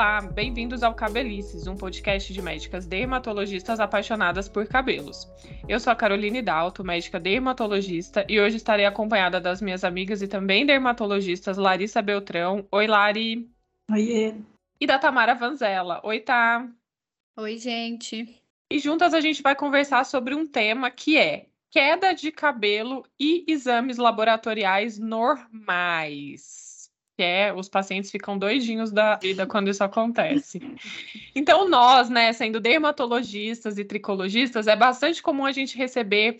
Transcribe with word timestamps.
Olá, 0.00 0.22
bem-vindos 0.22 0.82
ao 0.82 0.94
Cabelices, 0.94 1.66
um 1.66 1.76
podcast 1.76 2.32
de 2.32 2.40
médicas 2.40 2.86
dermatologistas 2.86 3.78
apaixonadas 3.80 4.48
por 4.48 4.66
cabelos. 4.66 5.28
Eu 5.68 5.78
sou 5.78 5.92
a 5.92 5.94
Caroline 5.94 6.40
Dalto, 6.40 6.82
médica 6.82 7.20
dermatologista, 7.20 8.24
e 8.26 8.40
hoje 8.40 8.56
estarei 8.56 8.86
acompanhada 8.86 9.38
das 9.38 9.60
minhas 9.60 9.84
amigas 9.84 10.22
e 10.22 10.26
também 10.26 10.64
dermatologistas 10.64 11.58
Larissa 11.58 12.00
Beltrão. 12.00 12.66
Oi, 12.72 12.86
Lari. 12.86 13.50
Oiê. 13.92 14.36
E 14.80 14.86
da 14.86 14.98
Tamara 14.98 15.34
Vanzella. 15.34 16.00
Oi, 16.02 16.20
Tá. 16.20 16.66
Oi, 17.36 17.58
gente. 17.58 18.42
E 18.72 18.78
juntas 18.78 19.12
a 19.12 19.20
gente 19.20 19.42
vai 19.42 19.54
conversar 19.54 20.04
sobre 20.04 20.34
um 20.34 20.46
tema 20.46 20.90
que 20.90 21.18
é 21.18 21.44
queda 21.70 22.14
de 22.14 22.32
cabelo 22.32 23.04
e 23.20 23.44
exames 23.46 23.98
laboratoriais 23.98 24.98
normais 24.98 26.69
que 27.20 27.24
é 27.24 27.52
os 27.52 27.68
pacientes 27.68 28.10
ficam 28.10 28.38
doidinhos 28.38 28.90
da 28.90 29.16
vida 29.16 29.46
quando 29.46 29.68
isso 29.68 29.84
acontece. 29.84 30.58
Então, 31.34 31.68
nós, 31.68 32.08
né, 32.08 32.32
sendo 32.32 32.58
dermatologistas 32.58 33.76
e 33.76 33.84
tricologistas, 33.84 34.66
é 34.66 34.74
bastante 34.74 35.22
comum 35.22 35.44
a 35.44 35.52
gente 35.52 35.76
receber 35.76 36.38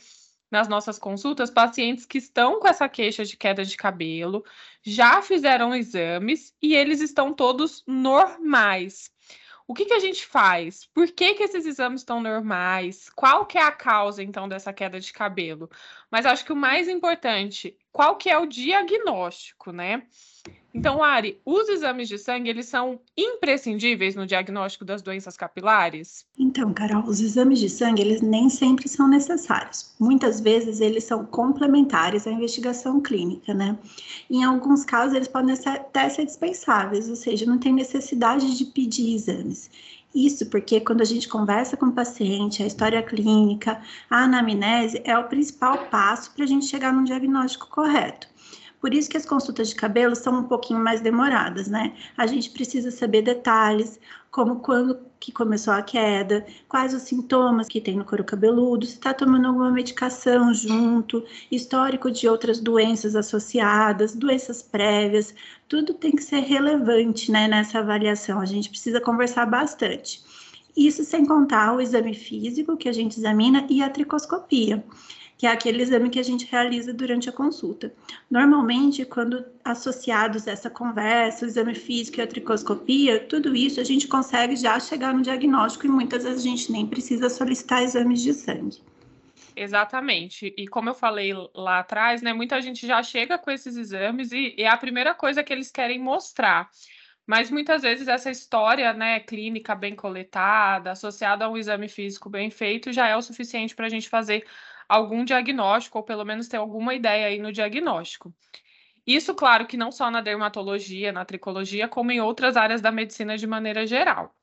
nas 0.51 0.69
nossas 0.69 0.99
consultas 0.99 1.51
pacientes 1.51 2.07
que 2.07 2.17
estão 2.17 2.59
com 2.59 2.67
essa 2.67 2.89
queixa 2.89 3.27
de 3.27 3.37
queda 3.37 3.63
de 3.63 3.77
cabelo, 3.77 4.43
já 4.83 5.21
fizeram 5.21 5.75
exames 5.75 6.55
e 6.63 6.75
eles 6.75 7.03
estão 7.03 7.35
todos 7.35 7.85
normais. 7.87 9.11
O 9.71 9.75
que, 9.75 9.85
que 9.85 9.95
a 9.95 10.01
gente 10.01 10.27
faz? 10.27 10.87
Por 10.87 11.13
que, 11.13 11.35
que 11.35 11.43
esses 11.45 11.65
exames 11.65 12.01
estão 12.01 12.21
normais? 12.21 13.09
Qual 13.11 13.45
que 13.45 13.57
é 13.57 13.63
a 13.63 13.71
causa, 13.71 14.21
então, 14.21 14.49
dessa 14.49 14.73
queda 14.73 14.99
de 14.99 15.13
cabelo? 15.13 15.71
Mas 16.11 16.27
acho 16.27 16.45
que 16.45 16.53
o 16.53 16.57
mais 16.57 16.89
importante, 16.89 17.77
qual 17.93 18.17
que 18.17 18.29
é 18.29 18.39
o 18.39 18.47
diagnóstico, 18.47 19.71
né? 19.71 20.03
Então, 20.73 21.03
Ari, 21.03 21.41
os 21.45 21.69
exames 21.69 22.09
de 22.09 22.17
sangue, 22.17 22.49
eles 22.49 22.67
são 22.67 23.01
imprescindíveis 23.17 24.15
no 24.15 24.25
diagnóstico 24.25 24.85
das 24.85 25.03
doenças 25.03 25.37
capilares? 25.37 26.25
Então, 26.39 26.73
Carol, 26.73 27.03
os 27.05 27.21
exames 27.21 27.59
de 27.59 27.69
sangue, 27.69 28.03
eles 28.03 28.21
nem 28.21 28.49
sempre 28.49 28.89
são 28.89 29.09
necessários. 29.09 29.93
Muitas 29.99 30.41
vezes 30.41 30.81
eles 30.81 31.03
são 31.03 31.27
complementares 31.27 32.27
à 32.27 32.31
investigação 32.31 33.01
clínica, 33.01 33.53
né? 33.53 33.77
Em 34.31 34.45
alguns 34.45 34.85
casos, 34.85 35.15
eles 35.15 35.29
podem 35.29 35.57
até 35.67 36.09
ser 36.09 36.25
dispensáveis, 36.25 37.09
ou 37.09 37.17
seja, 37.17 37.45
não 37.47 37.59
tem 37.59 37.73
necessidade 37.73 38.57
de 38.57 38.65
pedir 38.67 39.13
exames. 39.13 39.69
Isso 40.15 40.47
porque 40.47 40.81
quando 40.81 41.03
a 41.03 41.05
gente 41.05 41.29
conversa 41.29 41.77
com 41.77 41.87
o 41.87 41.93
paciente, 41.93 42.63
a 42.63 42.67
história 42.67 43.03
clínica, 43.03 43.81
a 44.09 44.25
anamnese 44.25 45.01
é 45.05 45.17
o 45.17 45.29
principal 45.29 45.87
passo 45.87 46.33
para 46.33 46.45
a 46.45 46.49
gente 46.49 46.67
chegar 46.67 46.93
num 46.93 47.05
diagnóstico 47.05 47.69
correto. 47.69 48.29
Por 48.81 48.95
isso 48.95 49.11
que 49.11 49.17
as 49.17 49.27
consultas 49.27 49.69
de 49.69 49.75
cabelo 49.75 50.17
são 50.17 50.41
um 50.41 50.45
pouquinho 50.45 50.81
mais 50.81 51.01
demoradas, 51.01 51.69
né? 51.69 51.95
A 52.17 52.27
gente 52.27 52.51
precisa 52.51 52.91
saber 52.91 53.23
detalhes, 53.23 54.01
como 54.31 54.61
quando 54.61 54.99
que 55.19 55.31
começou 55.33 55.75
a 55.75 55.83
queda, 55.83 56.47
quais 56.67 56.95
os 56.95 57.03
sintomas 57.03 57.69
que 57.69 57.81
tem 57.81 57.97
no 57.97 58.05
couro 58.05 58.25
cabeludo, 58.25 58.87
se 58.87 58.95
está 58.95 59.13
tomando 59.13 59.49
alguma 59.49 59.71
medicação 59.71 60.55
junto, 60.55 61.23
histórico 61.51 62.11
de 62.11 62.27
outras 62.27 62.59
doenças 62.59 63.15
associadas, 63.15 64.15
doenças 64.15 64.63
prévias, 64.63 65.35
tudo 65.69 65.93
tem 65.93 66.13
que 66.13 66.23
ser 66.23 66.41
relevante, 66.41 67.31
né, 67.31 67.47
nessa 67.49 67.81
avaliação. 67.81 68.41
A 68.41 68.47
gente 68.47 68.71
precisa 68.71 69.01
conversar 69.01 69.45
bastante. 69.47 70.23
Isso 70.77 71.05
sem 71.05 71.27
contar 71.27 71.75
o 71.75 71.81
exame 71.81 72.15
físico 72.15 72.77
que 72.77 72.89
a 72.89 72.93
gente 72.93 73.19
examina 73.19 73.67
e 73.69 73.83
a 73.83 73.91
tricoscopia 73.91 74.83
que 75.41 75.47
é 75.47 75.51
aquele 75.51 75.83
exame 75.83 76.11
que 76.11 76.19
a 76.19 76.23
gente 76.23 76.45
realiza 76.45 76.93
durante 76.93 77.31
a 77.31 77.33
consulta. 77.33 77.91
Normalmente, 78.31 79.07
quando 79.07 79.43
associados 79.65 80.47
a 80.47 80.51
essa 80.51 80.69
conversa, 80.69 81.47
o 81.47 81.49
exame 81.49 81.75
físico 81.75 82.21
e 82.21 82.23
a 82.23 82.27
tricoscopia, 82.27 83.19
tudo 83.19 83.57
isso 83.57 83.81
a 83.81 83.85
gente 83.85 84.07
consegue 84.07 84.55
já 84.55 84.79
chegar 84.79 85.15
no 85.15 85.23
diagnóstico 85.23 85.87
e 85.87 85.89
muitas 85.89 86.25
vezes 86.25 86.41
a 86.45 86.47
gente 86.47 86.71
nem 86.71 86.87
precisa 86.87 87.31
solicitar 87.31 87.83
exames 87.83 88.21
de 88.21 88.35
sangue. 88.35 88.83
Exatamente. 89.57 90.53
E 90.59 90.69
como 90.69 90.91
eu 90.91 90.95
falei 90.95 91.33
lá 91.55 91.79
atrás, 91.79 92.21
né, 92.21 92.35
muita 92.35 92.61
gente 92.61 92.87
já 92.87 93.03
chega 93.03 93.39
com 93.39 93.51
esses 93.51 93.79
exames 93.79 94.33
e, 94.33 94.55
e 94.59 94.65
é 94.65 94.69
a 94.69 94.77
primeira 94.77 95.15
coisa 95.15 95.43
que 95.43 95.55
eles 95.55 95.71
querem 95.71 95.99
mostrar. 95.99 96.69
Mas 97.27 97.51
muitas 97.51 97.81
vezes 97.81 98.09
essa 98.09 98.31
história, 98.31 98.93
né, 98.93 99.21
clínica 99.21 99.75
bem 99.75 99.97
coletada, 99.97 100.91
associada 100.91 101.47
a 101.47 101.49
um 101.49 101.57
exame 101.57 101.89
físico 101.89 102.29
bem 102.29 102.51
feito, 102.51 102.93
já 102.93 103.07
é 103.07 103.17
o 103.17 103.23
suficiente 103.23 103.75
para 103.75 103.87
a 103.87 103.89
gente 103.89 104.07
fazer 104.07 104.45
algum 104.91 105.25
diagnóstico, 105.25 105.99
ou 105.99 106.05
pelo 106.05 106.25
menos 106.25 106.49
ter 106.49 106.57
alguma 106.57 106.93
ideia 106.93 107.29
aí 107.29 107.39
no 107.39 107.53
diagnóstico. 107.53 108.35
Isso, 109.07 109.33
claro, 109.35 109.67
que 109.67 109.77
não 109.77 109.93
só 109.93 110.11
na 110.11 110.21
dermatologia, 110.21 111.13
na 111.13 111.25
tricologia, 111.25 111.87
como 111.87 112.11
em 112.11 112.21
outras 112.21 112.57
áreas 112.57 112.81
da 112.81 112.91
medicina 112.91 113.39
de 113.39 113.47
maneira 113.47 113.87
geral. 113.87 114.35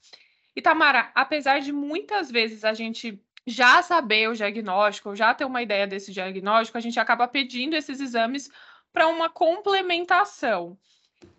E 0.56 0.62
Tamara, 0.62 1.12
apesar 1.14 1.60
de 1.60 1.74
muitas 1.74 2.32
vezes 2.32 2.64
a 2.64 2.74
gente 2.74 3.22
já 3.46 3.82
saber 3.82 4.30
o 4.30 4.36
diagnóstico, 4.36 5.16
já 5.16 5.34
ter 5.34 5.44
uma 5.44 5.62
ideia 5.62 5.86
desse 5.86 6.14
diagnóstico, 6.14 6.78
a 6.78 6.82
gente 6.82 7.00
acaba 7.00 7.28
pedindo 7.28 7.76
esses 7.76 8.00
exames 8.00 8.50
para 8.94 9.08
uma 9.08 9.30
complementação. 9.30 10.78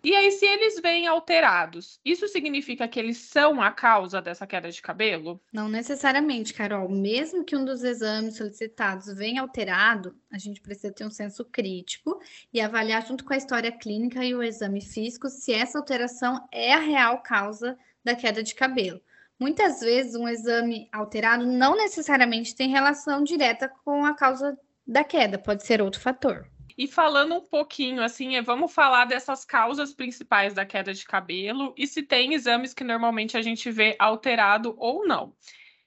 E 0.01 0.15
aí, 0.15 0.31
se 0.31 0.45
eles 0.45 0.79
vêm 0.79 1.07
alterados, 1.07 1.99
isso 2.05 2.25
significa 2.27 2.87
que 2.87 2.97
eles 2.97 3.17
são 3.17 3.61
a 3.61 3.69
causa 3.69 4.21
dessa 4.21 4.47
queda 4.47 4.71
de 4.71 4.81
cabelo? 4.81 5.41
Não 5.51 5.67
necessariamente, 5.67 6.53
Carol. 6.53 6.87
Mesmo 6.87 7.43
que 7.43 7.55
um 7.55 7.65
dos 7.65 7.83
exames 7.83 8.37
solicitados 8.37 9.13
venha 9.13 9.41
alterado, 9.41 10.15
a 10.31 10.37
gente 10.37 10.61
precisa 10.61 10.93
ter 10.93 11.05
um 11.05 11.11
senso 11.11 11.43
crítico 11.43 12.17
e 12.53 12.61
avaliar 12.61 13.05
junto 13.05 13.25
com 13.25 13.33
a 13.33 13.37
história 13.37 13.71
clínica 13.73 14.23
e 14.23 14.33
o 14.33 14.41
exame 14.41 14.79
físico 14.79 15.27
se 15.27 15.53
essa 15.53 15.77
alteração 15.77 16.47
é 16.49 16.73
a 16.73 16.79
real 16.79 17.21
causa 17.21 17.77
da 18.03 18.15
queda 18.15 18.41
de 18.41 18.55
cabelo. 18.55 19.01
Muitas 19.37 19.81
vezes, 19.81 20.15
um 20.15 20.29
exame 20.29 20.87
alterado 20.93 21.45
não 21.45 21.75
necessariamente 21.75 22.55
tem 22.55 22.69
relação 22.69 23.21
direta 23.21 23.69
com 23.83 24.05
a 24.05 24.13
causa 24.13 24.57
da 24.87 25.03
queda, 25.03 25.37
pode 25.37 25.65
ser 25.65 25.81
outro 25.81 25.99
fator. 25.99 26.47
E 26.79 26.87
falando 26.87 27.35
um 27.35 27.41
pouquinho, 27.41 28.01
assim, 28.01 28.37
é, 28.37 28.41
vamos 28.41 28.73
falar 28.73 29.03
dessas 29.03 29.43
causas 29.43 29.91
principais 29.91 30.53
da 30.53 30.65
queda 30.65 30.93
de 30.93 31.03
cabelo 31.03 31.73
e 31.75 31.85
se 31.85 32.01
tem 32.01 32.33
exames 32.33 32.73
que 32.73 32.85
normalmente 32.85 33.35
a 33.35 33.41
gente 33.41 33.69
vê 33.69 33.97
alterado 33.99 34.73
ou 34.77 35.05
não. 35.05 35.33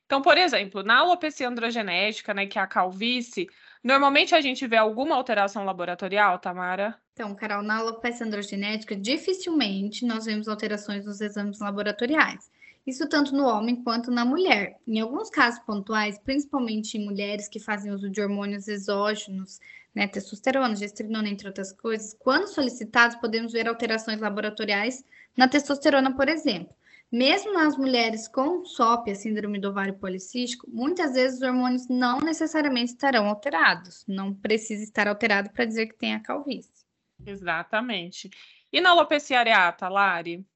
Então, 0.04 0.20
por 0.20 0.36
exemplo, 0.36 0.82
na 0.82 0.98
alopecia 0.98 1.48
androgenética, 1.48 2.34
né, 2.34 2.44
que 2.44 2.58
é 2.58 2.60
a 2.60 2.66
calvície, 2.66 3.48
normalmente 3.82 4.34
a 4.34 4.42
gente 4.42 4.66
vê 4.66 4.76
alguma 4.76 5.16
alteração 5.16 5.64
laboratorial, 5.64 6.38
Tamara? 6.38 6.94
Então, 7.14 7.34
Carol, 7.34 7.62
na 7.62 7.78
alopecia 7.78 8.26
androgenética, 8.26 8.94
dificilmente 8.94 10.04
nós 10.04 10.26
vemos 10.26 10.46
alterações 10.46 11.06
nos 11.06 11.22
exames 11.22 11.58
laboratoriais. 11.58 12.50
Isso 12.86 13.08
tanto 13.08 13.34
no 13.34 13.46
homem 13.46 13.76
quanto 13.82 14.10
na 14.10 14.26
mulher. 14.26 14.76
Em 14.86 15.00
alguns 15.00 15.30
casos 15.30 15.60
pontuais, 15.60 16.18
principalmente 16.18 16.98
em 16.98 17.04
mulheres 17.06 17.48
que 17.48 17.60
fazem 17.60 17.92
uso 17.92 18.10
de 18.10 18.20
hormônios 18.20 18.68
exógenos, 18.68 19.58
né, 19.94 20.06
testosterona, 20.06 20.74
gestrinona, 20.74 21.28
entre 21.28 21.46
outras 21.46 21.72
coisas, 21.72 22.14
quando 22.18 22.46
solicitados, 22.48 23.16
podemos 23.16 23.52
ver 23.52 23.68
alterações 23.68 24.20
laboratoriais 24.20 25.04
na 25.36 25.48
testosterona, 25.48 26.14
por 26.14 26.28
exemplo. 26.28 26.74
Mesmo 27.10 27.52
nas 27.52 27.76
mulheres 27.76 28.26
com 28.26 28.64
SOP, 28.64 29.10
a 29.10 29.14
síndrome 29.14 29.60
do 29.60 29.68
ovário 29.68 29.92
policístico, 29.98 30.66
muitas 30.70 31.12
vezes 31.12 31.36
os 31.36 31.42
hormônios 31.42 31.86
não 31.86 32.20
necessariamente 32.20 32.92
estarão 32.92 33.26
alterados. 33.26 34.02
Não 34.08 34.32
precisa 34.32 34.82
estar 34.82 35.06
alterado 35.06 35.50
para 35.50 35.66
dizer 35.66 35.88
que 35.88 35.94
tem 35.94 36.14
a 36.14 36.20
calvície. 36.20 36.86
Exatamente. 37.26 38.30
E 38.72 38.80
na 38.80 38.90
alopecia 38.90 39.38
areata, 39.38 39.90
Lari? 39.90 40.46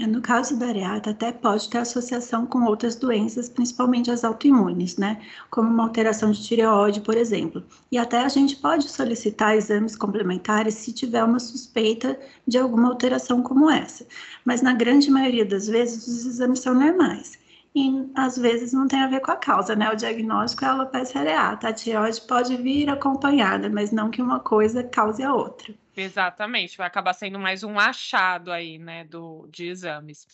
É, 0.00 0.06
no 0.06 0.22
caso 0.22 0.58
da 0.58 0.68
areata, 0.68 1.10
até 1.10 1.30
pode 1.30 1.68
ter 1.68 1.78
associação 1.78 2.46
com 2.46 2.64
outras 2.64 2.96
doenças, 2.96 3.48
principalmente 3.50 4.10
as 4.10 4.24
autoimunes, 4.24 4.96
né? 4.96 5.20
Como 5.50 5.68
uma 5.68 5.82
alteração 5.84 6.30
de 6.30 6.42
tireoide, 6.42 7.00
por 7.02 7.14
exemplo. 7.16 7.62
E 7.90 7.98
até 7.98 8.20
a 8.20 8.28
gente 8.28 8.56
pode 8.56 8.88
solicitar 8.88 9.54
exames 9.54 9.94
complementares 9.94 10.74
se 10.74 10.92
tiver 10.92 11.22
uma 11.22 11.38
suspeita 11.38 12.18
de 12.46 12.56
alguma 12.56 12.88
alteração 12.88 13.42
como 13.42 13.70
essa. 13.70 14.06
Mas 14.44 14.62
na 14.62 14.72
grande 14.72 15.10
maioria 15.10 15.44
das 15.44 15.66
vezes, 15.68 16.06
os 16.06 16.24
exames 16.26 16.60
são 16.60 16.74
normais. 16.74 17.38
E 17.74 18.10
às 18.14 18.38
vezes 18.38 18.72
não 18.72 18.88
tem 18.88 19.00
a 19.02 19.08
ver 19.08 19.20
com 19.20 19.30
a 19.30 19.36
causa, 19.36 19.76
né? 19.76 19.90
O 19.90 19.96
diagnóstico 19.96 20.64
é 20.64 20.68
alopecia 20.68 21.20
areata. 21.20 21.68
A 21.68 21.72
tireoide 21.72 22.20
pode 22.22 22.56
vir 22.56 22.88
acompanhada, 22.88 23.68
mas 23.68 23.92
não 23.92 24.10
que 24.10 24.22
uma 24.22 24.40
coisa 24.40 24.82
cause 24.82 25.22
a 25.22 25.34
outra. 25.34 25.74
Exatamente, 25.96 26.78
vai 26.78 26.86
acabar 26.86 27.12
sendo 27.12 27.38
mais 27.38 27.62
um 27.62 27.78
achado 27.78 28.50
aí, 28.50 28.78
né, 28.78 29.04
do, 29.04 29.46
de 29.50 29.66
exames. 29.66 30.26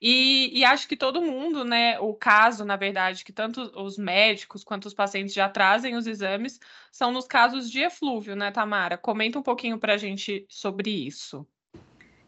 E, 0.00 0.58
e, 0.58 0.64
acho 0.64 0.88
que 0.88 0.96
todo 0.96 1.22
mundo, 1.22 1.64
né, 1.64 1.98
o 2.00 2.12
caso, 2.12 2.64
na 2.64 2.74
verdade, 2.76 3.24
que 3.24 3.32
tanto 3.32 3.60
os 3.80 3.96
médicos 3.96 4.64
quanto 4.64 4.86
os 4.86 4.94
pacientes 4.94 5.32
já 5.32 5.48
trazem 5.48 5.94
os 5.96 6.08
exames, 6.08 6.58
são 6.90 7.12
nos 7.12 7.26
casos 7.26 7.70
de 7.70 7.80
eflúvio, 7.80 8.34
né, 8.34 8.50
Tamara? 8.50 8.98
Comenta 8.98 9.38
um 9.38 9.42
pouquinho 9.42 9.78
para 9.78 9.94
a 9.94 9.96
gente 9.96 10.44
sobre 10.48 10.90
isso. 10.90 11.46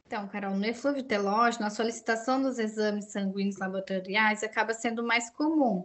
Então, 0.07 0.29
Carol, 0.29 0.55
no 0.55 0.65
eflúvio 0.65 1.03
telógeno, 1.03 1.67
a 1.67 1.71
solicitação 1.71 2.41
dos 2.41 2.59
exames 2.59 3.07
sanguíneos 3.11 3.59
laboratoriais 3.59 4.45
acaba 4.45 4.73
sendo 4.73 5.03
mais 5.03 5.29
comum. 5.31 5.85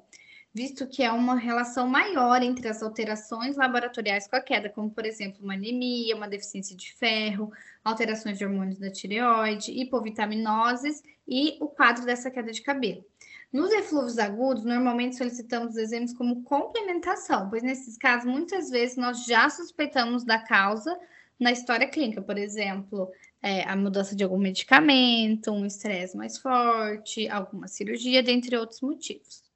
Visto 0.54 0.88
que 0.88 1.04
é 1.04 1.12
uma 1.12 1.36
relação 1.36 1.88
maior 1.88 2.42
entre 2.42 2.68
as 2.68 2.82
alterações 2.82 3.56
laboratoriais 3.56 4.28
com 4.28 4.36
a 4.36 4.42
queda, 4.42 4.70
como, 4.70 4.90
por 4.90 5.06
exemplo, 5.06 5.44
uma 5.44 5.54
anemia, 5.54 6.16
uma 6.16 6.28
deficiência 6.28 6.76
de 6.76 6.94
ferro, 6.94 7.52
alterações 7.84 8.38
de 8.38 8.46
hormônios 8.46 8.80
da 8.80 8.92
tireoide, 8.92 9.72
hipovitaminoses 9.72 11.04
e 11.28 11.58
o 11.62 11.68
quadro 11.68 12.06
dessa 12.06 12.32
queda 12.32 12.52
de 12.52 12.62
cabelo. 12.62 13.06
Nos 13.52 13.72
eflúvios 13.72 14.20
agudos, 14.20 14.64
normalmente 14.64 15.18
solicitamos 15.18 15.76
exames 15.76 16.14
como 16.14 16.44
complementação, 16.44 17.50
pois 17.50 17.64
nesses 17.64 17.98
casos, 17.98 18.30
muitas 18.30 18.70
vezes, 18.70 18.96
nós 18.96 19.26
já 19.26 19.50
suspeitamos 19.50 20.24
da 20.24 20.40
causa 20.40 20.96
na 21.40 21.52
história 21.52 21.88
clínica, 21.88 22.22
por 22.22 22.38
exemplo, 22.38 23.10
é, 23.42 23.64
a 23.64 23.76
mudança 23.76 24.16
de 24.16 24.24
algum 24.24 24.38
medicamento, 24.38 25.52
um 25.52 25.66
estresse 25.66 26.16
mais 26.16 26.38
forte, 26.38 27.28
alguma 27.30 27.68
cirurgia, 27.68 28.22
dentre 28.22 28.56
outros 28.56 28.82
motivos. 28.82 29.49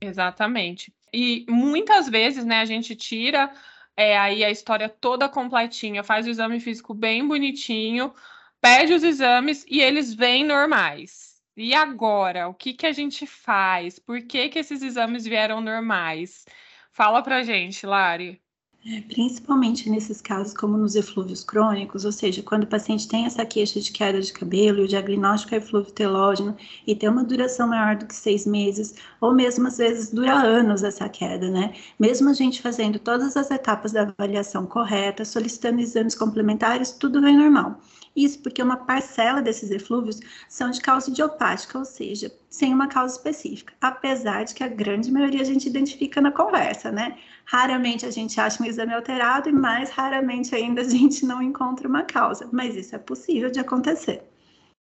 Exatamente. 0.00 0.94
E 1.12 1.46
muitas 1.48 2.08
vezes, 2.08 2.44
né, 2.44 2.60
a 2.60 2.64
gente 2.64 2.94
tira 2.96 3.52
é, 3.96 4.18
aí 4.18 4.44
a 4.44 4.50
história 4.50 4.88
toda 4.88 5.28
completinha, 5.28 6.02
faz 6.02 6.26
o 6.26 6.30
exame 6.30 6.60
físico 6.60 6.92
bem 6.94 7.26
bonitinho, 7.26 8.12
pede 8.60 8.92
os 8.94 9.02
exames 9.04 9.64
e 9.68 9.80
eles 9.80 10.14
vêm 10.14 10.44
normais. 10.44 11.42
E 11.56 11.74
agora, 11.74 12.48
o 12.48 12.54
que, 12.54 12.74
que 12.74 12.86
a 12.86 12.92
gente 12.92 13.26
faz? 13.26 13.98
Por 13.98 14.20
que, 14.22 14.48
que 14.48 14.58
esses 14.58 14.82
exames 14.82 15.24
vieram 15.24 15.60
normais? 15.60 16.44
Fala 16.92 17.22
pra 17.22 17.42
gente, 17.44 17.86
Lari. 17.86 18.43
É, 18.86 19.00
principalmente 19.00 19.88
nesses 19.88 20.20
casos, 20.20 20.52
como 20.52 20.76
nos 20.76 20.94
eflúvios 20.94 21.42
crônicos, 21.42 22.04
ou 22.04 22.12
seja, 22.12 22.42
quando 22.42 22.64
o 22.64 22.66
paciente 22.66 23.08
tem 23.08 23.24
essa 23.24 23.46
queixa 23.46 23.80
de 23.80 23.90
queda 23.90 24.20
de 24.20 24.30
cabelo 24.30 24.82
o 24.82 24.86
diagnóstico 24.88 25.54
é 25.54 25.58
eflúvio 25.58 25.90
telógeno 25.90 26.54
e 26.86 26.94
tem 26.94 27.08
uma 27.08 27.24
duração 27.24 27.66
maior 27.66 27.96
do 27.96 28.06
que 28.06 28.14
seis 28.14 28.44
meses, 28.44 28.94
ou 29.22 29.32
mesmo 29.32 29.66
às 29.68 29.78
vezes 29.78 30.10
dura 30.10 30.34
anos 30.34 30.82
essa 30.82 31.08
queda, 31.08 31.48
né? 31.50 31.72
Mesmo 31.98 32.28
a 32.28 32.34
gente 32.34 32.60
fazendo 32.60 32.98
todas 32.98 33.38
as 33.38 33.50
etapas 33.50 33.92
da 33.92 34.02
avaliação 34.02 34.66
correta, 34.66 35.24
solicitando 35.24 35.80
exames 35.80 36.14
complementares, 36.14 36.90
tudo 36.90 37.22
vem 37.22 37.38
normal. 37.38 37.80
Isso 38.14 38.38
porque 38.40 38.62
uma 38.62 38.76
parcela 38.76 39.40
desses 39.40 39.70
eflúvios 39.70 40.20
são 40.46 40.70
de 40.70 40.80
causa 40.82 41.10
idiopática, 41.10 41.78
ou 41.78 41.86
seja, 41.86 42.30
sem 42.54 42.72
uma 42.72 42.86
causa 42.86 43.16
específica, 43.16 43.74
apesar 43.80 44.44
de 44.44 44.54
que 44.54 44.62
a 44.62 44.68
grande 44.68 45.10
maioria 45.10 45.40
a 45.40 45.44
gente 45.44 45.68
identifica 45.68 46.20
na 46.20 46.30
conversa, 46.30 46.92
né? 46.92 47.18
Raramente 47.44 48.06
a 48.06 48.12
gente 48.12 48.40
acha 48.40 48.62
um 48.62 48.66
exame 48.66 48.94
alterado 48.94 49.48
e 49.48 49.52
mais 49.52 49.90
raramente 49.90 50.54
ainda 50.54 50.82
a 50.82 50.88
gente 50.88 51.26
não 51.26 51.42
encontra 51.42 51.88
uma 51.88 52.04
causa, 52.04 52.48
mas 52.52 52.76
isso 52.76 52.94
é 52.94 52.98
possível 52.98 53.50
de 53.50 53.58
acontecer. 53.58 54.22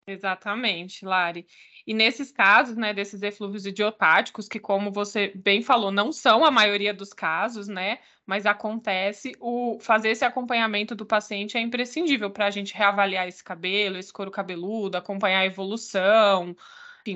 Exatamente, 0.08 1.04
Lari. 1.04 1.48
E 1.88 1.92
nesses 1.92 2.32
casos, 2.32 2.78
né, 2.78 2.94
desses 2.94 3.24
eflúvios 3.24 3.66
idiopáticos, 3.66 4.48
que 4.48 4.60
como 4.60 4.92
você 4.92 5.32
bem 5.34 5.64
falou, 5.64 5.92
não 5.92 6.12
são 6.12 6.46
a 6.46 6.52
maioria 6.52 6.94
dos 6.94 7.14
casos, 7.14 7.68
né, 7.68 7.98
mas 8.28 8.46
acontece, 8.46 9.36
o 9.40 9.80
fazer 9.80 10.10
esse 10.10 10.24
acompanhamento 10.24 10.94
do 10.94 11.04
paciente 11.04 11.58
é 11.58 11.62
imprescindível 11.62 12.30
para 12.30 12.46
a 12.46 12.52
gente 12.52 12.76
reavaliar 12.76 13.28
esse 13.28 13.44
cabelo, 13.44 13.98
esse 13.98 14.14
couro 14.14 14.30
cabeludo, 14.30 14.96
acompanhar 14.96 15.40
a 15.40 15.46
evolução, 15.48 16.56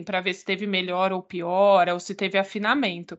para 0.03 0.21
ver 0.21 0.33
se 0.33 0.45
teve 0.45 0.67
melhor 0.67 1.11
ou 1.11 1.21
pior, 1.21 1.89
ou 1.89 1.99
se 1.99 2.13
teve 2.13 2.37
afinamento. 2.37 3.17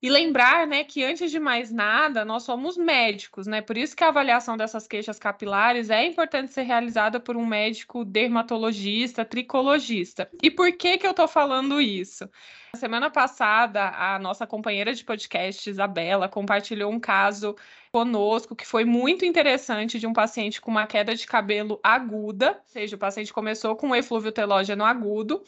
E 0.00 0.08
lembrar, 0.08 0.64
né, 0.64 0.84
que 0.84 1.02
antes 1.02 1.28
de 1.28 1.40
mais 1.40 1.72
nada, 1.72 2.24
nós 2.24 2.44
somos 2.44 2.76
médicos, 2.76 3.48
né? 3.48 3.60
Por 3.60 3.76
isso 3.76 3.96
que 3.96 4.04
a 4.04 4.08
avaliação 4.08 4.56
dessas 4.56 4.86
queixas 4.86 5.18
capilares 5.18 5.90
é 5.90 6.06
importante 6.06 6.52
ser 6.52 6.62
realizada 6.62 7.18
por 7.18 7.36
um 7.36 7.44
médico 7.44 8.04
dermatologista, 8.04 9.24
tricologista. 9.24 10.30
E 10.40 10.52
por 10.52 10.70
que 10.70 10.98
que 10.98 11.06
eu 11.06 11.12
tô 11.12 11.26
falando 11.26 11.80
isso? 11.80 12.30
Na 12.72 12.78
semana 12.78 13.10
passada, 13.10 13.88
a 13.88 14.20
nossa 14.20 14.46
companheira 14.46 14.94
de 14.94 15.02
podcast, 15.02 15.68
Isabela, 15.68 16.28
compartilhou 16.28 16.92
um 16.92 17.00
caso 17.00 17.56
conosco 17.90 18.54
que 18.54 18.66
foi 18.66 18.84
muito 18.84 19.24
interessante 19.24 19.98
de 19.98 20.06
um 20.06 20.12
paciente 20.12 20.60
com 20.60 20.70
uma 20.70 20.86
queda 20.86 21.12
de 21.12 21.26
cabelo 21.26 21.80
aguda, 21.82 22.52
ou 22.52 22.62
seja, 22.66 22.94
o 22.94 22.98
paciente 23.00 23.32
começou 23.32 23.74
com 23.74 23.96
eflúvio 23.96 24.30
telógeno 24.30 24.84
agudo 24.84 25.42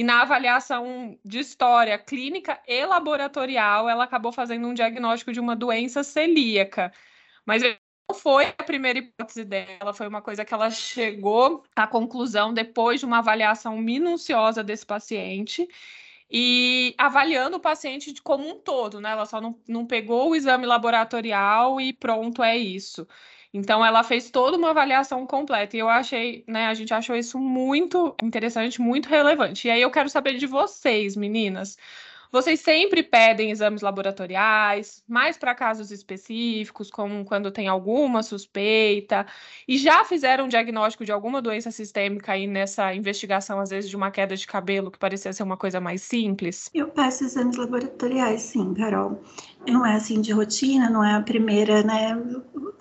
e 0.00 0.02
na 0.02 0.22
avaliação 0.22 1.18
de 1.22 1.40
história 1.40 1.98
clínica 1.98 2.58
e 2.66 2.86
laboratorial, 2.86 3.86
ela 3.86 4.04
acabou 4.04 4.32
fazendo 4.32 4.66
um 4.66 4.72
diagnóstico 4.72 5.30
de 5.30 5.38
uma 5.38 5.54
doença 5.54 6.02
celíaca. 6.02 6.90
Mas 7.44 7.62
não 7.62 8.14
foi 8.14 8.46
a 8.46 8.64
primeira 8.64 8.98
hipótese 8.98 9.44
dela, 9.44 9.92
foi 9.92 10.08
uma 10.08 10.22
coisa 10.22 10.42
que 10.42 10.54
ela 10.54 10.70
chegou 10.70 11.64
à 11.76 11.86
conclusão 11.86 12.54
depois 12.54 13.00
de 13.00 13.04
uma 13.04 13.18
avaliação 13.18 13.76
minuciosa 13.76 14.64
desse 14.64 14.86
paciente 14.86 15.68
e 16.30 16.94
avaliando 16.96 17.58
o 17.58 17.60
paciente 17.60 18.14
como 18.22 18.48
um 18.48 18.58
todo, 18.58 19.02
né? 19.02 19.10
Ela 19.10 19.26
só 19.26 19.38
não, 19.38 19.60
não 19.68 19.84
pegou 19.84 20.30
o 20.30 20.34
exame 20.34 20.64
laboratorial 20.64 21.78
e 21.78 21.92
pronto, 21.92 22.42
é 22.42 22.56
isso. 22.56 23.06
Então 23.52 23.84
ela 23.84 24.04
fez 24.04 24.30
toda 24.30 24.56
uma 24.56 24.70
avaliação 24.70 25.26
completa 25.26 25.76
e 25.76 25.80
eu 25.80 25.88
achei, 25.88 26.44
né, 26.46 26.66
a 26.66 26.74
gente 26.74 26.94
achou 26.94 27.16
isso 27.16 27.38
muito 27.38 28.14
interessante, 28.22 28.80
muito 28.80 29.08
relevante. 29.08 29.66
E 29.68 29.70
aí 29.70 29.82
eu 29.82 29.90
quero 29.90 30.08
saber 30.08 30.34
de 30.36 30.46
vocês, 30.46 31.16
meninas. 31.16 31.76
Vocês 32.32 32.60
sempre 32.60 33.02
pedem 33.02 33.50
exames 33.50 33.82
laboratoriais, 33.82 35.02
mais 35.08 35.36
para 35.36 35.52
casos 35.52 35.90
específicos, 35.90 36.88
como 36.88 37.24
quando 37.24 37.50
tem 37.50 37.66
alguma 37.66 38.22
suspeita, 38.22 39.26
e 39.66 39.76
já 39.76 40.04
fizeram 40.04 40.44
um 40.44 40.48
diagnóstico 40.48 41.04
de 41.04 41.10
alguma 41.10 41.42
doença 41.42 41.72
sistêmica 41.72 42.32
aí 42.32 42.46
nessa 42.46 42.94
investigação, 42.94 43.58
às 43.58 43.70
vezes, 43.70 43.90
de 43.90 43.96
uma 43.96 44.12
queda 44.12 44.36
de 44.36 44.46
cabelo 44.46 44.92
que 44.92 44.98
parecia 44.98 45.32
ser 45.32 45.42
uma 45.42 45.56
coisa 45.56 45.80
mais 45.80 46.02
simples? 46.02 46.70
Eu 46.72 46.86
peço 46.88 47.24
exames 47.24 47.56
laboratoriais, 47.56 48.42
sim, 48.42 48.74
Carol. 48.74 49.20
Não 49.66 49.84
é 49.84 49.96
assim 49.96 50.20
de 50.20 50.32
rotina, 50.32 50.88
não 50.88 51.04
é 51.04 51.14
a 51.14 51.20
primeira, 51.20 51.82
né, 51.82 52.16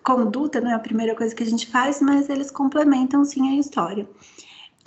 conduta, 0.04 0.62
não 0.62 0.70
é 0.70 0.76
a 0.76 0.80
primeira 0.80 1.16
coisa 1.16 1.34
que 1.34 1.42
a 1.42 1.46
gente 1.46 1.66
faz, 1.68 2.02
mas 2.02 2.30
eles 2.30 2.52
complementam 2.52 3.26
sim 3.26 3.50
a 3.50 3.60
história 3.60 4.08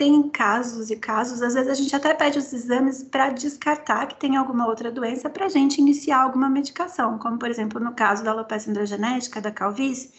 tem 0.03 0.29
casos 0.31 0.91
e 0.91 0.97
casos, 0.97 1.41
às 1.43 1.55
vezes 1.55 1.71
a 1.71 1.75
gente 1.75 1.95
até 1.95 2.13
pede 2.13 2.37
os 2.37 2.53
exames 2.53 3.05
para 3.05 3.29
descartar 3.29 4.07
que 4.07 4.19
tem 4.19 4.37
alguma 4.37 4.67
outra 4.67 4.91
doença 4.91 5.31
para 5.31 5.47
a 5.47 5.49
gente 5.49 5.81
iniciar 5.81 6.23
alguma 6.23 6.51
medicação, 6.51 7.17
como 7.21 7.39
por 7.39 7.49
exemplo 7.49 7.79
no 7.79 7.93
caso 7.93 8.25
da 8.25 8.33
alopecia 8.33 8.73
androgenética, 8.73 9.41
da 9.41 9.53
calvície, 9.53 10.11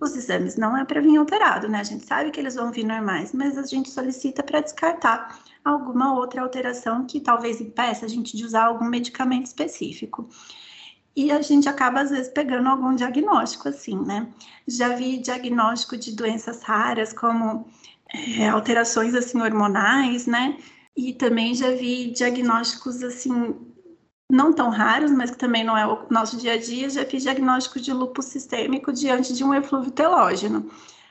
os 0.00 0.16
exames 0.16 0.56
não 0.56 0.76
é 0.76 0.84
para 0.84 1.00
vir 1.00 1.16
alterado, 1.16 1.68
né? 1.68 1.78
A 1.78 1.84
gente 1.84 2.04
sabe 2.04 2.32
que 2.32 2.40
eles 2.40 2.56
vão 2.56 2.72
vir 2.72 2.84
normais, 2.84 3.32
mas 3.32 3.56
a 3.56 3.62
gente 3.62 3.90
solicita 3.90 4.42
para 4.42 4.60
descartar 4.60 5.38
alguma 5.64 6.18
outra 6.18 6.42
alteração 6.42 7.06
que 7.06 7.20
talvez 7.20 7.60
impeça 7.60 8.06
a 8.06 8.08
gente 8.08 8.36
de 8.36 8.44
usar 8.44 8.64
algum 8.64 8.86
medicamento 8.86 9.46
específico. 9.46 10.28
E 11.14 11.30
a 11.30 11.40
gente 11.42 11.68
acaba, 11.68 12.00
às 12.00 12.10
vezes, 12.10 12.28
pegando 12.28 12.68
algum 12.68 12.94
diagnóstico, 12.94 13.68
assim, 13.68 14.00
né? 14.04 14.28
Já 14.66 14.90
vi 14.90 15.18
diagnóstico 15.18 15.96
de 15.96 16.14
doenças 16.14 16.62
raras, 16.62 17.12
como 17.12 17.66
é, 18.12 18.48
alterações 18.48 19.14
assim 19.14 19.40
hormonais, 19.40 20.26
né? 20.26 20.56
E 20.96 21.12
também 21.12 21.54
já 21.54 21.70
vi 21.70 22.10
diagnósticos 22.10 23.02
assim 23.02 23.56
não 24.30 24.52
tão 24.52 24.68
raros, 24.68 25.10
mas 25.10 25.30
que 25.30 25.38
também 25.38 25.64
não 25.64 25.76
é 25.76 25.86
o 25.86 26.06
nosso 26.10 26.36
dia 26.36 26.54
a 26.54 26.58
dia, 26.58 26.90
já 26.90 27.04
fiz 27.04 27.22
diagnóstico 27.22 27.80
de 27.80 27.92
lúpus 27.92 28.26
sistêmico 28.26 28.92
diante 28.92 29.32
de 29.32 29.42
um 29.42 29.54
eflúvio 29.54 29.90
telógeno. 29.90 30.70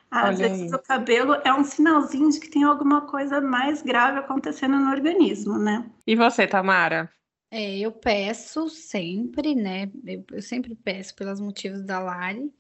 Às 0.09 0.39
Olha 0.39 0.49
vezes 0.49 0.71
aí. 0.71 0.79
o 0.79 0.81
cabelo 0.81 1.33
é 1.43 1.53
um 1.53 1.63
sinalzinho 1.63 2.29
de 2.29 2.39
que 2.39 2.49
tem 2.49 2.63
alguma 2.63 3.01
coisa 3.01 3.41
mais 3.41 3.81
grave 3.81 4.19
acontecendo 4.19 4.77
no 4.77 4.91
organismo, 4.91 5.57
né? 5.57 5.89
E 6.05 6.15
você, 6.15 6.47
Tamara? 6.47 7.11
É, 7.51 7.77
eu 7.79 7.91
peço 7.91 8.69
sempre, 8.69 9.55
né? 9.55 9.89
Eu, 10.05 10.23
eu 10.31 10.41
sempre 10.41 10.75
peço 10.75 11.15
pelos 11.15 11.39
motivos 11.39 11.81
da 11.81 11.99
Lari. 11.99 12.51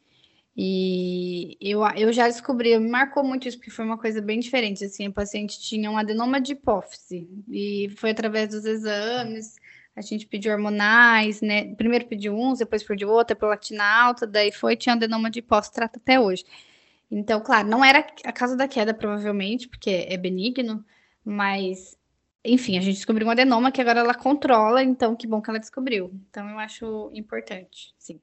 E 0.59 1.55
eu, 1.61 1.81
eu 1.95 2.11
já 2.11 2.27
descobri, 2.27 2.77
me 2.79 2.89
marcou 2.89 3.23
muito 3.23 3.47
isso, 3.47 3.57
porque 3.57 3.69
foi 3.69 3.85
uma 3.85 3.97
coisa 3.97 4.21
bem 4.21 4.39
diferente. 4.39 4.83
Assim, 4.83 5.05
a 5.07 5.11
paciente 5.11 5.59
tinha 5.61 5.91
um 5.91 5.97
adenoma 5.97 6.41
de 6.41 6.53
hipófise, 6.53 7.29
e 7.47 7.89
foi 7.97 8.09
através 8.09 8.49
dos 8.49 8.65
exames, 8.65 9.55
a 9.95 10.01
gente 10.01 10.25
pediu 10.27 10.51
hormonais, 10.53 11.41
né? 11.41 11.75
Primeiro 11.75 12.07
pediu 12.07 12.33
uns, 12.35 12.59
depois 12.59 12.83
pediu 12.83 13.09
outra, 13.09 13.35
prolactina 13.35 13.83
alta, 13.83 14.25
daí 14.25 14.51
foi, 14.51 14.75
tinha 14.75 14.95
adenoma 14.95 15.29
de 15.29 15.39
hipófise, 15.39 15.73
trata 15.73 15.99
até 15.99 16.19
hoje. 16.19 16.43
Então, 17.11 17.39
claro, 17.41 17.67
não 17.67 17.85
era 17.85 17.99
a 18.25 18.33
causa 18.33 18.55
da 18.57 18.67
queda, 18.67 18.93
provavelmente, 18.93 19.67
porque 19.69 20.07
é 20.09 20.17
benigno, 20.17 20.83
mas, 21.23 21.97
enfim, 22.43 22.77
a 22.77 22.81
gente 22.81 22.95
descobriu 22.95 23.27
um 23.27 23.31
adenoma 23.31 23.71
que 23.71 23.81
agora 23.81 23.99
ela 24.01 24.15
controla, 24.15 24.83
então 24.83 25.15
que 25.15 25.27
bom 25.27 25.41
que 25.41 25.49
ela 25.49 25.59
descobriu. 25.59 26.11
Então, 26.29 26.49
eu 26.49 26.59
acho 26.59 27.11
importante, 27.13 27.93
sim. 27.97 28.19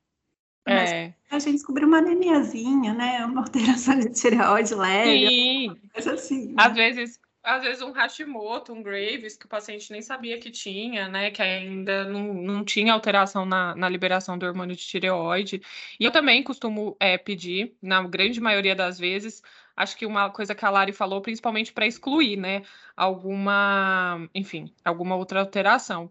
Mas 0.67 0.91
é. 0.91 1.15
a 1.31 1.39
gente 1.39 1.55
descobriu 1.55 1.87
uma 1.87 1.99
anemiazinha, 1.99 2.95
né? 2.95 3.25
Uma 3.25 3.43
alteração 3.43 3.99
de 3.99 4.11
tireoide 4.11 4.75
leve. 4.75 5.29
Sim. 5.29 5.77
Assim, 5.95 6.47
né? 6.49 6.55
Às 6.57 6.75
vezes, 6.75 7.21
às 7.43 7.63
vezes 7.63 7.83
um 7.83 7.93
Hashimoto, 7.93 8.73
um 8.73 8.83
Graves, 8.83 9.37
que 9.37 9.45
o 9.45 9.49
paciente 9.49 9.93
nem 9.93 10.01
sabia 10.01 10.39
que 10.39 10.51
tinha, 10.51 11.07
né? 11.09 11.31
Que 11.31 11.43
ainda 11.43 12.05
não, 12.05 12.33
não 12.33 12.65
tinha 12.65 12.95
alteração 12.95 13.45
na, 13.45 13.75
na 13.77 13.89
liberação 13.89 14.39
do 14.39 14.47
hormônio 14.47 14.75
de 14.75 14.83
tireoide. 14.83 15.61
E 16.01 16.05
eu 16.05 16.11
também 16.11 16.43
costumo 16.43 16.97
é, 16.99 17.19
pedir, 17.19 17.77
na 17.83 18.03
grande 18.05 18.41
maioria 18.41 18.75
das 18.75 18.99
vezes, 18.99 19.43
acho 19.77 19.97
que 19.99 20.07
uma 20.07 20.31
coisa 20.31 20.55
que 20.55 20.65
a 20.65 20.71
Lari 20.71 20.93
falou, 20.93 21.21
principalmente 21.21 21.75
para 21.75 21.87
excluir, 21.87 22.37
né? 22.37 22.63
Alguma, 22.97 24.27
enfim, 24.35 24.73
alguma 24.83 25.15
outra 25.15 25.41
alteração. 25.41 26.11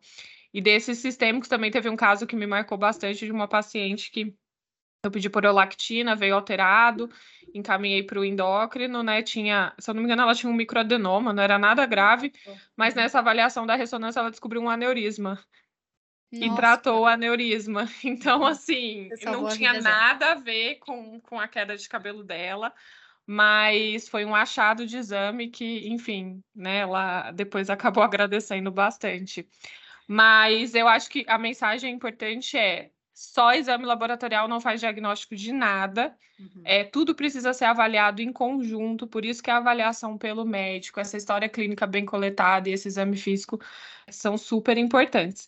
E 0.54 0.62
desses 0.62 1.00
sistêmicos 1.00 1.50
também 1.50 1.72
teve 1.72 1.90
um 1.90 1.96
caso 1.96 2.28
que 2.28 2.36
me 2.36 2.46
marcou 2.46 2.78
bastante 2.78 3.26
de 3.26 3.32
uma 3.32 3.48
paciente 3.48 4.12
que 4.12 4.36
eu 5.04 5.12
pedi 5.12 5.30
por 5.30 5.42
prolactina, 5.42 6.16
veio 6.16 6.34
alterado, 6.34 7.10
encaminhei 7.54 8.04
para 8.04 8.20
o 8.20 8.24
endócrino, 8.24 9.04
né? 9.04 9.22
Tinha, 9.22 9.74
se 9.78 9.90
eu 9.90 9.94
não 9.94 10.02
me 10.02 10.06
engano, 10.06 10.22
ela 10.22 10.34
tinha 10.34 10.50
um 10.50 10.56
microadenoma, 10.56 11.34
não 11.34 11.44
era 11.44 11.60
nada 11.60 11.86
grave, 11.86 12.32
mas 12.76 12.96
nessa 12.96 13.20
avaliação 13.20 13.66
da 13.66 13.76
ressonância 13.76 14.22
ela 14.22 14.32
descobriu 14.32 14.62
um 14.62 14.70
aneurisma. 14.70 15.38
Nossa. 16.32 16.46
E 16.46 16.56
tratou 16.56 17.02
o 17.02 17.06
aneurisma. 17.06 17.86
Então, 18.04 18.46
assim, 18.46 19.10
não 19.26 19.50
tinha 19.50 19.82
nada 19.82 20.32
a 20.32 20.36
ver 20.36 20.78
com, 20.78 21.20
com 21.20 21.40
a 21.40 21.48
queda 21.48 21.76
de 21.76 21.88
cabelo 21.90 22.24
dela, 22.24 22.74
mas 23.28 24.08
foi 24.08 24.24
um 24.24 24.34
achado 24.34 24.86
de 24.86 24.98
exame 24.98 25.50
que, 25.50 25.88
enfim, 25.90 26.42
né, 26.56 26.78
ela 26.80 27.32
depois 27.32 27.70
acabou 27.70 28.02
agradecendo 28.04 28.72
bastante. 28.72 29.48
Mas 30.08 30.74
eu 30.74 30.88
acho 30.88 31.10
que 31.10 31.26
a 31.28 31.38
mensagem 31.38 31.94
importante 31.94 32.58
é 32.58 32.90
só 33.14 33.54
exame 33.54 33.86
laboratorial 33.86 34.48
não 34.48 34.60
faz 34.60 34.80
diagnóstico 34.80 35.36
de 35.36 35.54
nada. 35.54 36.16
Uhum. 36.40 36.62
É, 36.66 36.84
tudo 36.84 37.14
precisa 37.14 37.54
ser 37.54 37.66
avaliado 37.66 38.22
em 38.22 38.34
conjunto, 38.34 39.06
por 39.06 39.24
isso 39.24 39.44
que 39.44 39.52
a 39.52 39.58
avaliação 39.58 40.18
pelo 40.18 40.44
médico, 40.44 41.00
essa 41.00 41.16
história 41.16 41.48
clínica 41.48 41.86
bem 41.86 42.06
coletada 42.06 42.70
e 42.70 42.74
esse 42.74 42.88
exame 42.88 43.16
físico 43.16 43.60
são 44.10 44.38
super 44.38 44.78
importantes. 44.78 45.48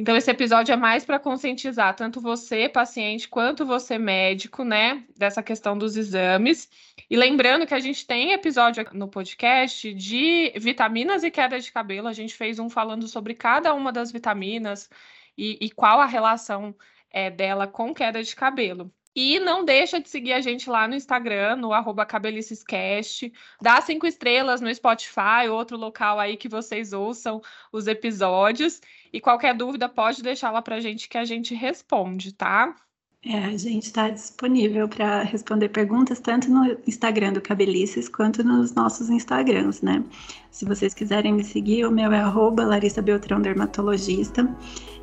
Então, 0.00 0.16
esse 0.16 0.30
episódio 0.30 0.72
é 0.72 0.76
mais 0.76 1.04
para 1.04 1.18
conscientizar 1.18 1.94
tanto 1.94 2.22
você, 2.22 2.70
paciente, 2.70 3.28
quanto 3.28 3.66
você, 3.66 3.98
médico, 3.98 4.64
né, 4.64 5.04
dessa 5.14 5.42
questão 5.42 5.76
dos 5.76 5.94
exames. 5.94 6.70
E 7.10 7.16
lembrando 7.16 7.66
que 7.66 7.74
a 7.74 7.80
gente 7.80 8.06
tem 8.06 8.32
episódio 8.32 8.82
no 8.94 9.08
podcast 9.08 9.92
de 9.92 10.54
vitaminas 10.56 11.22
e 11.22 11.30
queda 11.30 11.60
de 11.60 11.70
cabelo. 11.70 12.08
A 12.08 12.14
gente 12.14 12.34
fez 12.34 12.58
um 12.58 12.70
falando 12.70 13.06
sobre 13.06 13.34
cada 13.34 13.74
uma 13.74 13.92
das 13.92 14.10
vitaminas 14.10 14.88
e, 15.36 15.58
e 15.60 15.70
qual 15.70 16.00
a 16.00 16.06
relação 16.06 16.74
é, 17.10 17.30
dela 17.30 17.66
com 17.66 17.92
queda 17.94 18.22
de 18.22 18.34
cabelo. 18.34 18.92
E 19.14 19.40
não 19.40 19.64
deixa 19.64 20.00
de 20.00 20.08
seguir 20.08 20.32
a 20.32 20.40
gente 20.40 20.70
lá 20.70 20.86
no 20.86 20.94
Instagram, 20.94 21.56
no 21.56 21.72
arroba 21.72 22.06
cabelicescast. 22.06 23.32
Dá 23.60 23.80
cinco 23.80 24.06
estrelas 24.06 24.60
no 24.60 24.72
Spotify, 24.72 25.48
outro 25.50 25.76
local 25.76 26.20
aí 26.20 26.36
que 26.36 26.48
vocês 26.48 26.92
ouçam 26.92 27.42
os 27.72 27.88
episódios. 27.88 28.80
E 29.12 29.20
qualquer 29.20 29.54
dúvida 29.54 29.88
pode 29.88 30.22
deixar 30.22 30.52
lá 30.52 30.62
pra 30.62 30.80
gente 30.80 31.08
que 31.08 31.18
a 31.18 31.24
gente 31.24 31.54
responde, 31.54 32.32
tá? 32.32 32.76
É, 33.22 33.36
a 33.36 33.56
gente 33.56 33.84
está 33.84 34.08
disponível 34.08 34.88
para 34.88 35.22
responder 35.22 35.68
perguntas 35.68 36.18
tanto 36.20 36.50
no 36.50 36.74
Instagram 36.86 37.34
do 37.34 37.40
Cabelices 37.42 38.08
quanto 38.08 38.42
nos 38.42 38.72
nossos 38.72 39.10
Instagrams, 39.10 39.82
né? 39.82 40.02
Se 40.50 40.64
vocês 40.64 40.94
quiserem 40.94 41.34
me 41.34 41.44
seguir, 41.44 41.84
o 41.84 41.90
meu 41.90 42.10
é 42.12 42.20
arroba 42.20 42.64
Larissa 42.64 43.02
Beltrão 43.02 43.38
Dermatologista. 43.42 44.48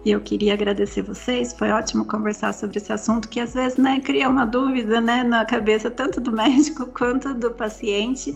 E 0.03 0.09
eu 0.09 0.19
queria 0.19 0.55
agradecer 0.55 1.03
vocês, 1.03 1.53
foi 1.53 1.69
ótimo 1.69 2.05
conversar 2.05 2.53
sobre 2.53 2.77
esse 2.79 2.91
assunto 2.91 3.29
que 3.29 3.39
às 3.39 3.53
vezes 3.53 3.77
né, 3.77 3.99
cria 3.99 4.27
uma 4.27 4.45
dúvida 4.45 4.99
né, 4.99 5.23
na 5.23 5.45
cabeça 5.45 5.91
tanto 5.91 6.19
do 6.19 6.31
médico 6.33 6.87
quanto 6.87 7.35
do 7.35 7.51
paciente. 7.51 8.35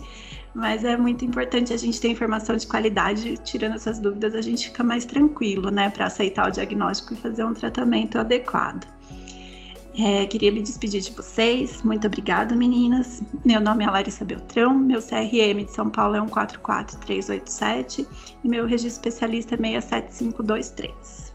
Mas 0.54 0.84
é 0.84 0.96
muito 0.96 1.24
importante 1.24 1.72
a 1.72 1.76
gente 1.76 2.00
ter 2.00 2.08
informação 2.08 2.56
de 2.56 2.68
qualidade, 2.68 3.36
tirando 3.38 3.74
essas 3.74 3.98
dúvidas, 3.98 4.34
a 4.36 4.42
gente 4.42 4.68
fica 4.68 4.84
mais 4.84 5.04
tranquilo, 5.04 5.72
né, 5.72 5.90
para 5.90 6.06
aceitar 6.06 6.46
o 6.48 6.52
diagnóstico 6.52 7.14
e 7.14 7.16
fazer 7.16 7.42
um 7.42 7.54
tratamento 7.54 8.16
adequado. 8.16 8.86
É, 9.98 10.24
queria 10.26 10.50
me 10.50 10.62
despedir 10.62 11.02
de 11.02 11.10
vocês. 11.12 11.82
Muito 11.82 12.06
obrigada, 12.06 12.56
meninas. 12.56 13.22
Meu 13.44 13.60
nome 13.60 13.84
é 13.84 13.90
Larissa 13.90 14.24
Beltrão, 14.24 14.74
meu 14.74 15.02
CRM 15.02 15.64
de 15.64 15.72
São 15.72 15.90
Paulo 15.90 16.16
é 16.16 16.20
144387 16.20 18.06
e 18.42 18.48
meu 18.48 18.66
registro 18.66 19.08
especialista 19.08 19.54
é 19.54 19.58
67523. 19.58 21.34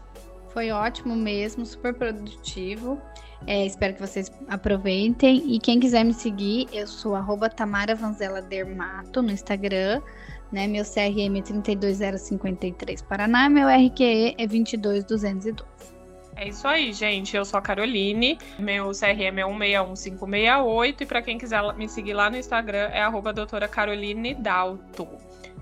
Foi 0.52 0.70
ótimo 0.72 1.14
mesmo, 1.14 1.64
super 1.64 1.94
produtivo. 1.94 3.00
É, 3.46 3.64
espero 3.64 3.94
que 3.94 4.00
vocês 4.00 4.32
aproveitem. 4.48 5.54
E 5.54 5.60
quem 5.60 5.78
quiser 5.78 6.04
me 6.04 6.12
seguir, 6.12 6.66
eu 6.72 6.86
sou 6.88 7.14
arroba 7.14 7.48
Tamara 7.48 7.94
Vanzela 7.94 8.42
Dermato 8.42 9.22
no 9.22 9.30
Instagram. 9.30 10.02
Né? 10.50 10.66
Meu 10.66 10.82
CRM 10.82 11.36
é 11.36 11.42
32053 11.42 13.02
Paraná, 13.02 13.48
meu 13.48 13.68
RQE 13.68 14.34
é 14.36 14.46
22212. 14.46 15.97
É 16.38 16.48
isso 16.48 16.68
aí, 16.68 16.92
gente. 16.92 17.36
Eu 17.36 17.44
sou 17.44 17.58
a 17.58 17.60
Caroline. 17.60 18.38
Meu 18.58 18.92
CRM 18.92 19.40
é 19.40 19.44
161568. 19.44 21.02
E 21.02 21.06
para 21.06 21.20
quem 21.20 21.36
quiser 21.36 21.60
me 21.74 21.88
seguir 21.88 22.14
lá 22.14 22.30
no 22.30 22.36
Instagram, 22.36 22.88
é 22.92 23.02
arroba 23.02 23.32
doutora 23.32 23.66
Caroline 23.66 24.34
Dalto. 24.34 25.08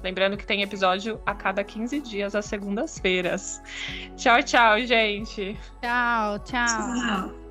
Lembrando 0.03 0.37
que 0.37 0.47
tem 0.47 0.61
episódio 0.63 1.19
a 1.25 1.35
cada 1.35 1.65
15 1.65 1.99
dias, 2.01 2.35
às 2.35 2.45
segundas-feiras. 2.45 3.63
Tchau, 4.17 4.43
tchau, 4.43 4.79
gente. 4.81 5.59
Tchau, 5.81 6.39
tchau. 6.41 6.67
Tchau. 6.67 7.46